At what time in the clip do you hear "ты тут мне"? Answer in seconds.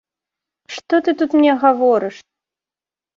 1.07-1.53